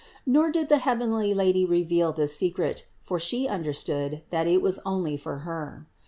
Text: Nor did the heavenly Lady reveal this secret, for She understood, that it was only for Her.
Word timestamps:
Nor 0.25 0.49
did 0.49 0.67
the 0.67 0.79
heavenly 0.79 1.31
Lady 1.31 1.63
reveal 1.63 2.11
this 2.11 2.35
secret, 2.35 2.87
for 3.03 3.19
She 3.19 3.47
understood, 3.47 4.23
that 4.31 4.47
it 4.47 4.59
was 4.59 4.79
only 4.83 5.15
for 5.15 5.37
Her. 5.45 5.85